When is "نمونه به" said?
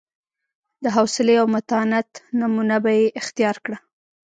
2.39-2.91